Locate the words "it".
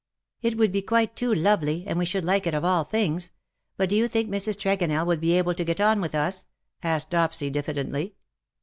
0.41-0.57, 2.47-2.55